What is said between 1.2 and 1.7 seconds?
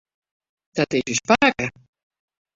pake.